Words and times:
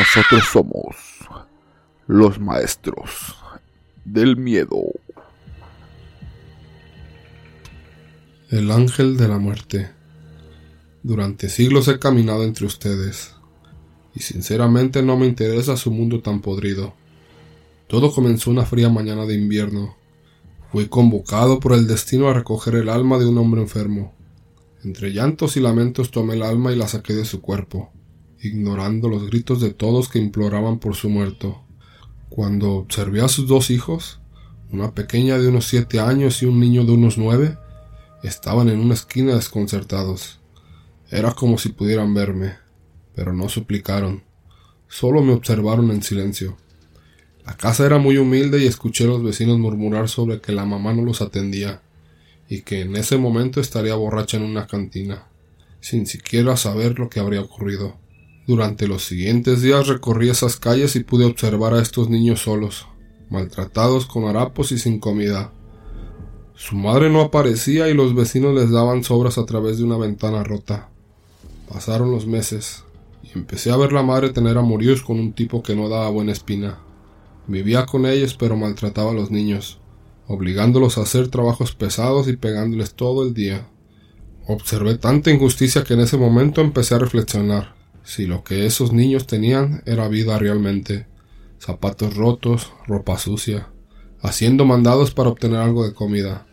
Nosotros 0.00 0.44
somos 0.50 0.96
los 2.06 2.40
maestros 2.40 3.36
del 4.06 4.38
miedo. 4.38 4.80
El 8.48 8.70
ángel 8.70 9.18
de 9.18 9.28
la 9.28 9.36
muerte. 9.36 9.90
Durante 11.02 11.50
siglos 11.50 11.86
he 11.88 11.98
caminado 11.98 12.44
entre 12.44 12.64
ustedes, 12.64 13.34
y 14.14 14.20
sinceramente 14.20 15.02
no 15.02 15.18
me 15.18 15.26
interesa 15.26 15.76
su 15.76 15.90
mundo 15.90 16.22
tan 16.22 16.40
podrido. 16.40 16.94
Todo 17.86 18.10
comenzó 18.10 18.50
una 18.50 18.64
fría 18.64 18.88
mañana 18.88 19.26
de 19.26 19.34
invierno. 19.34 19.96
Fui 20.72 20.88
convocado 20.88 21.60
por 21.60 21.74
el 21.74 21.86
destino 21.86 22.30
a 22.30 22.32
recoger 22.32 22.74
el 22.76 22.88
alma 22.88 23.18
de 23.18 23.26
un 23.26 23.36
hombre 23.36 23.60
enfermo. 23.60 24.14
Entre 24.82 25.12
llantos 25.12 25.58
y 25.58 25.60
lamentos 25.60 26.10
tomé 26.10 26.36
el 26.36 26.42
alma 26.42 26.72
y 26.72 26.76
la 26.76 26.88
saqué 26.88 27.12
de 27.12 27.26
su 27.26 27.42
cuerpo 27.42 27.92
ignorando 28.42 29.08
los 29.08 29.26
gritos 29.26 29.60
de 29.60 29.72
todos 29.72 30.08
que 30.08 30.18
imploraban 30.18 30.78
por 30.78 30.94
su 30.94 31.10
muerto. 31.10 31.62
Cuando 32.28 32.72
observé 32.72 33.20
a 33.20 33.28
sus 33.28 33.46
dos 33.46 33.70
hijos, 33.70 34.20
una 34.72 34.94
pequeña 34.94 35.38
de 35.38 35.48
unos 35.48 35.66
siete 35.66 36.00
años 36.00 36.42
y 36.42 36.46
un 36.46 36.60
niño 36.60 36.84
de 36.84 36.92
unos 36.92 37.18
nueve, 37.18 37.58
estaban 38.22 38.68
en 38.68 38.80
una 38.80 38.94
esquina 38.94 39.34
desconcertados. 39.34 40.40
Era 41.10 41.32
como 41.32 41.58
si 41.58 41.70
pudieran 41.70 42.14
verme, 42.14 42.54
pero 43.14 43.32
no 43.32 43.48
suplicaron, 43.48 44.22
solo 44.88 45.22
me 45.22 45.32
observaron 45.32 45.90
en 45.90 46.02
silencio. 46.02 46.56
La 47.44 47.56
casa 47.56 47.84
era 47.84 47.98
muy 47.98 48.16
humilde 48.16 48.62
y 48.62 48.66
escuché 48.66 49.04
a 49.04 49.08
los 49.08 49.22
vecinos 49.22 49.58
murmurar 49.58 50.08
sobre 50.08 50.40
que 50.40 50.52
la 50.52 50.64
mamá 50.64 50.92
no 50.92 51.02
los 51.02 51.20
atendía 51.20 51.82
y 52.48 52.62
que 52.62 52.82
en 52.82 52.96
ese 52.96 53.16
momento 53.16 53.60
estaría 53.60 53.94
borracha 53.94 54.36
en 54.36 54.44
una 54.44 54.66
cantina, 54.66 55.26
sin 55.80 56.06
siquiera 56.06 56.56
saber 56.56 56.98
lo 56.98 57.08
que 57.08 57.20
habría 57.20 57.40
ocurrido. 57.40 57.99
Durante 58.50 58.88
los 58.88 59.04
siguientes 59.04 59.62
días 59.62 59.86
recorrí 59.86 60.28
esas 60.28 60.56
calles 60.56 60.96
y 60.96 61.04
pude 61.04 61.24
observar 61.24 61.72
a 61.72 61.80
estos 61.80 62.10
niños 62.10 62.40
solos, 62.40 62.88
maltratados 63.28 64.06
con 64.06 64.24
harapos 64.24 64.72
y 64.72 64.78
sin 64.80 64.98
comida. 64.98 65.52
Su 66.56 66.74
madre 66.74 67.10
no 67.10 67.20
aparecía 67.20 67.88
y 67.88 67.94
los 67.94 68.12
vecinos 68.12 68.56
les 68.56 68.72
daban 68.72 69.04
sobras 69.04 69.38
a 69.38 69.46
través 69.46 69.78
de 69.78 69.84
una 69.84 69.98
ventana 69.98 70.42
rota. 70.42 70.88
Pasaron 71.72 72.10
los 72.10 72.26
meses 72.26 72.82
y 73.22 73.38
empecé 73.38 73.70
a 73.70 73.76
ver 73.76 73.92
la 73.92 74.02
madre 74.02 74.30
tener 74.30 74.58
amoríos 74.58 75.02
con 75.02 75.20
un 75.20 75.32
tipo 75.32 75.62
que 75.62 75.76
no 75.76 75.88
daba 75.88 76.10
buena 76.10 76.32
espina. 76.32 76.80
Vivía 77.46 77.86
con 77.86 78.04
ellos 78.04 78.34
pero 78.34 78.56
maltrataba 78.56 79.12
a 79.12 79.14
los 79.14 79.30
niños, 79.30 79.78
obligándolos 80.26 80.98
a 80.98 81.02
hacer 81.02 81.28
trabajos 81.28 81.76
pesados 81.76 82.26
y 82.26 82.36
pegándoles 82.36 82.94
todo 82.94 83.22
el 83.22 83.32
día. 83.32 83.68
Observé 84.48 84.98
tanta 84.98 85.30
injusticia 85.30 85.84
que 85.84 85.94
en 85.94 86.00
ese 86.00 86.16
momento 86.16 86.60
empecé 86.60 86.96
a 86.96 86.98
reflexionar 86.98 87.78
si 88.04 88.26
lo 88.26 88.44
que 88.44 88.66
esos 88.66 88.92
niños 88.92 89.26
tenían 89.26 89.82
era 89.86 90.08
vida 90.08 90.38
realmente, 90.38 91.06
zapatos 91.58 92.16
rotos, 92.16 92.72
ropa 92.86 93.18
sucia, 93.18 93.68
haciendo 94.20 94.64
mandados 94.64 95.12
para 95.12 95.30
obtener 95.30 95.60
algo 95.60 95.84
de 95.84 95.94
comida. 95.94 96.46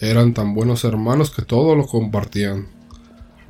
Eran 0.00 0.34
tan 0.34 0.54
buenos 0.54 0.84
hermanos 0.84 1.30
que 1.30 1.42
todo 1.42 1.74
lo 1.74 1.86
compartían. 1.86 2.68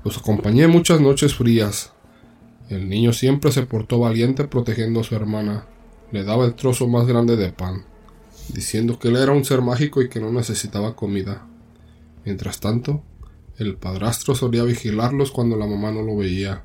Los 0.04 0.18
acompañé 0.18 0.66
muchas 0.68 1.00
noches 1.00 1.34
frías. 1.34 1.92
El 2.68 2.88
niño 2.88 3.12
siempre 3.12 3.50
se 3.50 3.64
portó 3.64 3.98
valiente 3.98 4.44
protegiendo 4.44 5.00
a 5.00 5.04
su 5.04 5.14
hermana. 5.14 5.66
Le 6.12 6.24
daba 6.24 6.46
el 6.46 6.54
trozo 6.54 6.86
más 6.86 7.06
grande 7.06 7.36
de 7.36 7.52
pan, 7.52 7.84
diciendo 8.52 8.98
que 8.98 9.08
él 9.08 9.16
era 9.16 9.32
un 9.32 9.44
ser 9.44 9.62
mágico 9.62 10.00
y 10.00 10.08
que 10.08 10.20
no 10.20 10.32
necesitaba 10.32 10.96
comida. 10.96 11.46
Mientras 12.24 12.60
tanto, 12.60 13.02
el 13.56 13.76
padrastro 13.76 14.34
solía 14.34 14.62
vigilarlos 14.64 15.32
cuando 15.32 15.56
la 15.56 15.66
mamá 15.66 15.90
no 15.90 16.02
lo 16.02 16.16
veía 16.16 16.62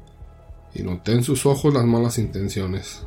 y 0.75 0.83
noté 0.83 1.13
en 1.13 1.23
sus 1.23 1.45
ojos 1.45 1.73
las 1.73 1.85
malas 1.85 2.17
intenciones. 2.17 3.03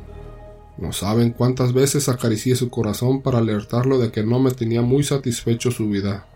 No 0.77 0.93
saben 0.93 1.31
cuántas 1.31 1.73
veces 1.73 2.07
acaricié 2.07 2.55
su 2.55 2.69
corazón 2.69 3.21
para 3.21 3.39
alertarlo 3.39 3.97
de 3.97 4.11
que 4.11 4.23
no 4.23 4.39
me 4.39 4.51
tenía 4.51 4.81
muy 4.81 5.03
satisfecho 5.03 5.71
su 5.71 5.89
vida, 5.89 6.27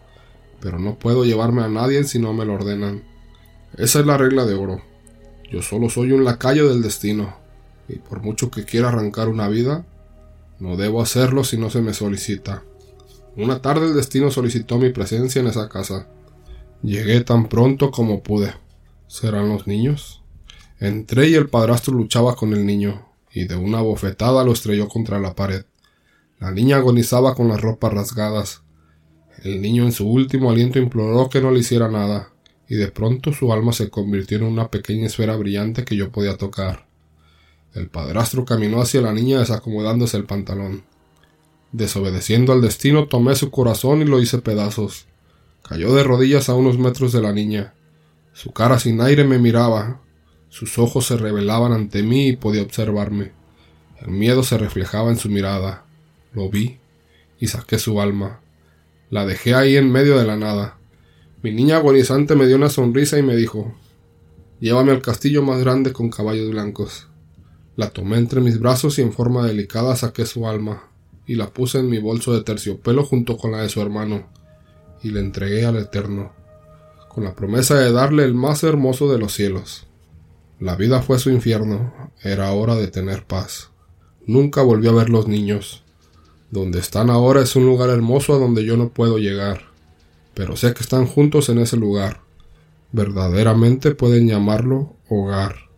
pero 0.59 0.79
no 0.79 0.95
puedo 0.95 1.25
llevarme 1.25 1.61
a 1.61 1.67
nadie 1.67 2.03
si 2.03 2.19
no 2.19 2.33
me 2.33 2.45
lo 2.45 2.55
ordenan. 2.55 3.03
Esa 3.77 3.99
es 3.99 4.05
la 4.05 4.17
regla 4.17 4.45
de 4.45 4.55
oro. 4.55 4.81
Yo 5.51 5.61
solo 5.61 5.89
soy 5.89 6.11
un 6.11 6.23
lacayo 6.23 6.69
del 6.69 6.81
destino, 6.81 7.35
y 7.87 7.97
por 7.97 8.21
mucho 8.21 8.49
que 8.49 8.65
quiera 8.65 8.89
arrancar 8.89 9.27
una 9.27 9.47
vida, 9.47 9.85
no 10.59 10.75
debo 10.75 11.01
hacerlo 11.01 11.43
si 11.43 11.57
no 11.57 11.69
se 11.69 11.81
me 11.81 11.93
solicita. 11.93 12.63
Una 13.35 13.61
tarde 13.61 13.87
el 13.87 13.95
destino 13.95 14.31
solicitó 14.31 14.77
mi 14.77 14.91
presencia 14.91 15.39
en 15.39 15.47
esa 15.47 15.69
casa. 15.69 16.07
Llegué 16.83 17.21
tan 17.21 17.47
pronto 17.47 17.91
como 17.91 18.21
pude. 18.23 18.53
¿Serán 19.07 19.49
los 19.49 19.67
niños? 19.67 20.20
Entré 20.81 21.29
y 21.29 21.35
el 21.35 21.47
padrastro 21.47 21.93
luchaba 21.93 22.35
con 22.35 22.53
el 22.53 22.65
niño, 22.65 23.07
y 23.31 23.45
de 23.45 23.55
una 23.55 23.81
bofetada 23.81 24.43
lo 24.43 24.51
estrelló 24.51 24.87
contra 24.87 25.19
la 25.19 25.35
pared. 25.35 25.63
La 26.39 26.49
niña 26.49 26.77
agonizaba 26.77 27.35
con 27.35 27.49
las 27.49 27.61
ropas 27.61 27.93
rasgadas. 27.93 28.63
El 29.43 29.61
niño 29.61 29.83
en 29.83 29.91
su 29.91 30.09
último 30.09 30.49
aliento 30.49 30.79
imploró 30.79 31.29
que 31.29 31.39
no 31.39 31.51
le 31.51 31.59
hiciera 31.59 31.87
nada, 31.87 32.31
y 32.67 32.77
de 32.77 32.87
pronto 32.87 33.31
su 33.31 33.53
alma 33.53 33.73
se 33.73 33.91
convirtió 33.91 34.39
en 34.39 34.45
una 34.45 34.71
pequeña 34.71 35.05
esfera 35.05 35.35
brillante 35.35 35.85
que 35.85 35.95
yo 35.95 36.11
podía 36.11 36.35
tocar. 36.35 36.87
El 37.75 37.87
padrastro 37.87 38.43
caminó 38.43 38.81
hacia 38.81 39.01
la 39.01 39.13
niña 39.13 39.37
desacomodándose 39.37 40.17
el 40.17 40.25
pantalón. 40.25 40.81
Desobedeciendo 41.73 42.53
al 42.53 42.61
destino, 42.61 43.07
tomé 43.07 43.35
su 43.35 43.51
corazón 43.51 44.01
y 44.01 44.05
lo 44.05 44.19
hice 44.19 44.39
pedazos. 44.39 45.05
Cayó 45.61 45.93
de 45.93 46.03
rodillas 46.03 46.49
a 46.49 46.55
unos 46.55 46.79
metros 46.79 47.11
de 47.11 47.21
la 47.21 47.33
niña. 47.33 47.75
Su 48.33 48.51
cara 48.51 48.79
sin 48.79 48.99
aire 48.99 49.25
me 49.25 49.37
miraba, 49.37 50.01
sus 50.51 50.77
ojos 50.77 51.05
se 51.05 51.15
revelaban 51.15 51.71
ante 51.71 52.03
mí 52.03 52.27
y 52.27 52.35
podía 52.35 52.61
observarme. 52.61 53.31
El 54.01 54.09
miedo 54.11 54.43
se 54.43 54.57
reflejaba 54.57 55.09
en 55.09 55.15
su 55.15 55.29
mirada. 55.29 55.85
Lo 56.33 56.49
vi 56.49 56.77
y 57.39 57.47
saqué 57.47 57.79
su 57.79 58.01
alma. 58.01 58.41
La 59.09 59.25
dejé 59.25 59.55
ahí 59.55 59.77
en 59.77 59.89
medio 59.89 60.19
de 60.19 60.25
la 60.25 60.35
nada. 60.35 60.77
Mi 61.41 61.53
niña 61.53 61.77
agonizante 61.77 62.35
me 62.35 62.47
dio 62.47 62.57
una 62.57 62.69
sonrisa 62.69 63.17
y 63.17 63.23
me 63.23 63.37
dijo 63.37 63.73
Llévame 64.59 64.91
al 64.91 65.01
castillo 65.01 65.41
más 65.41 65.61
grande 65.61 65.93
con 65.93 66.09
caballos 66.09 66.51
blancos. 66.51 67.07
La 67.77 67.91
tomé 67.91 68.17
entre 68.17 68.41
mis 68.41 68.59
brazos 68.59 68.99
y 68.99 69.03
en 69.03 69.13
forma 69.13 69.47
delicada 69.47 69.95
saqué 69.95 70.25
su 70.25 70.49
alma 70.49 70.91
y 71.25 71.35
la 71.35 71.49
puse 71.49 71.79
en 71.79 71.89
mi 71.89 71.99
bolso 71.99 72.33
de 72.33 72.43
terciopelo 72.43 73.05
junto 73.05 73.37
con 73.37 73.53
la 73.53 73.61
de 73.61 73.69
su 73.69 73.81
hermano 73.81 74.27
y 75.01 75.11
le 75.11 75.21
entregué 75.21 75.65
al 75.65 75.77
Eterno, 75.77 76.33
con 77.07 77.23
la 77.23 77.35
promesa 77.35 77.75
de 77.75 77.93
darle 77.93 78.25
el 78.25 78.33
más 78.33 78.63
hermoso 78.63 79.09
de 79.09 79.17
los 79.17 79.33
cielos. 79.33 79.87
La 80.61 80.75
vida 80.75 81.01
fue 81.01 81.17
su 81.17 81.31
infierno, 81.31 81.91
era 82.21 82.51
hora 82.51 82.75
de 82.75 82.87
tener 82.87 83.25
paz. 83.25 83.71
Nunca 84.27 84.61
volví 84.61 84.87
a 84.87 84.91
ver 84.91 85.09
los 85.09 85.27
niños. 85.27 85.83
Donde 86.51 86.77
están 86.77 87.09
ahora 87.09 87.41
es 87.41 87.55
un 87.55 87.65
lugar 87.65 87.89
hermoso 87.89 88.35
a 88.35 88.37
donde 88.37 88.63
yo 88.63 88.77
no 88.77 88.89
puedo 88.89 89.17
llegar, 89.17 89.61
pero 90.35 90.55
sé 90.55 90.75
que 90.75 90.83
están 90.83 91.07
juntos 91.07 91.49
en 91.49 91.57
ese 91.57 91.77
lugar. 91.77 92.21
Verdaderamente 92.91 93.95
pueden 93.95 94.27
llamarlo 94.27 94.97
hogar. 95.09 95.70